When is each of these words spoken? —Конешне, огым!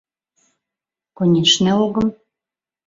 —Конешне, 1.17 1.71
огым! 1.85 2.07